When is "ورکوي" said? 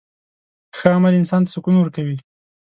1.77-2.17